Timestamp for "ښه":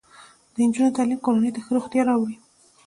1.65-1.71